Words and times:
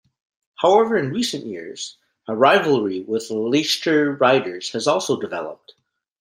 However 0.55 0.97
in 0.97 1.11
recent 1.11 1.45
years 1.45 1.99
a 2.27 2.35
rivalry 2.35 3.01
with 3.01 3.27
the 3.27 3.35
Leicester 3.37 4.13
Riders 4.15 4.71
has 4.71 4.87
also 4.87 5.19
developed. 5.19 5.75